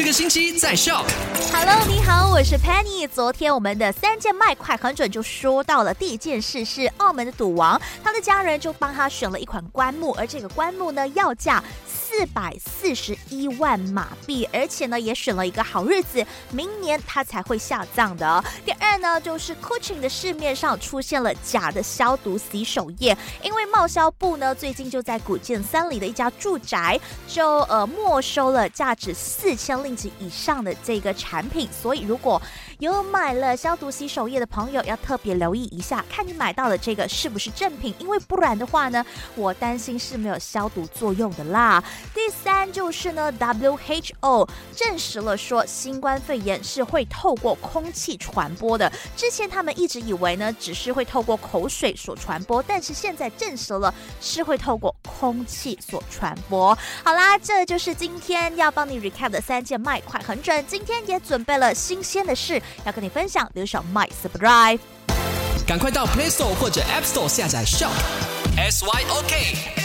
[0.00, 1.04] 这个星期在笑。
[1.52, 3.06] Hello，你好，我是 Penny。
[3.06, 11.62] 昨天我们的三件麦快很准就说到了，第一件事是澳门的赌王，他的家人就帮他选了一款棺木，而这个棺木呢要价。
[12.10, 18.44] 四百四十一万马币，而且呢，也选了一个好日子，明年它才会下葬的。
[18.64, 26.98] 第二呢，就是 Kuching 的市面上出现了假的消毒洗手液，因为贸销部呢最近就在古建三里的一家住宅
[27.28, 32.42] 就呃没收了价值四千令吉以上的这个产品，所以如果
[32.80, 41.82] 有买了消毒洗手液的朋友，要特别留意一下，看你买到的这个是不是正品，因为不然的话呢，我担心是没有消毒作用的啦。
[42.12, 48.90] 第三就是呢，WHO 证实了说新冠肺炎是会透过空气传播的。
[49.16, 56.76] 之前他们一直以为呢，只是会透过口水所传播，但是现在证实了是会透过空气所传播。
[57.04, 60.64] 好啦，这就是今天要帮你 recap 的三件麦快很准。
[60.66, 64.80] 今天也准备了新鲜的事要跟你分享，留守 My Surprise，
[65.66, 67.90] 赶快到 Play Store 或者 App Store 下载 Shop
[68.56, 69.79] S Y O K。